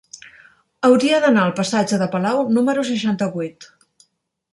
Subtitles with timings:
[0.87, 3.69] Hauria d'anar al passatge de Palau número seixanta-vuit.